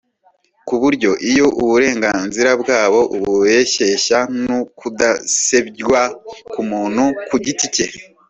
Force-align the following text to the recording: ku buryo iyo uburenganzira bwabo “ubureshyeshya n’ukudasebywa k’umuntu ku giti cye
ku 0.67 0.75
buryo 0.81 1.11
iyo 1.31 1.47
uburenganzira 1.61 2.51
bwabo 2.61 2.99
“ubureshyeshya 3.15 4.19
n’ukudasebywa 4.43 6.01
k’umuntu 6.51 7.03
ku 7.27 7.35
giti 7.45 7.67
cye 7.75 7.85